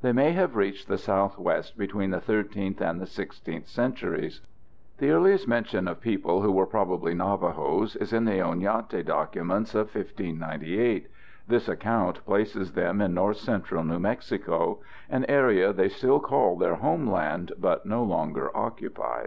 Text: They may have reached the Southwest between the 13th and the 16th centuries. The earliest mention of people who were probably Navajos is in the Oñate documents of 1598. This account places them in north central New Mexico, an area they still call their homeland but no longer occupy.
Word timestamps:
They 0.00 0.12
may 0.14 0.32
have 0.32 0.56
reached 0.56 0.88
the 0.88 0.96
Southwest 0.96 1.76
between 1.76 2.08
the 2.10 2.16
13th 2.16 2.80
and 2.80 2.98
the 2.98 3.04
16th 3.04 3.66
centuries. 3.68 4.40
The 4.96 5.10
earliest 5.10 5.46
mention 5.46 5.86
of 5.88 6.00
people 6.00 6.40
who 6.40 6.50
were 6.52 6.64
probably 6.64 7.12
Navajos 7.12 7.94
is 7.94 8.14
in 8.14 8.24
the 8.24 8.38
Oñate 8.38 9.04
documents 9.04 9.74
of 9.74 9.94
1598. 9.94 11.08
This 11.48 11.68
account 11.68 12.24
places 12.24 12.72
them 12.72 13.02
in 13.02 13.12
north 13.12 13.36
central 13.36 13.84
New 13.84 13.98
Mexico, 13.98 14.78
an 15.10 15.26
area 15.26 15.70
they 15.70 15.90
still 15.90 16.18
call 16.18 16.56
their 16.56 16.76
homeland 16.76 17.52
but 17.58 17.84
no 17.84 18.02
longer 18.02 18.50
occupy. 18.56 19.26